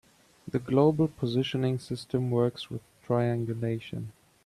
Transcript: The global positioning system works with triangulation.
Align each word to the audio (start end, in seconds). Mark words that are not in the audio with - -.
The 0.47 0.57
global 0.57 1.07
positioning 1.07 1.77
system 1.77 2.31
works 2.31 2.71
with 2.71 2.81
triangulation. 3.03 4.13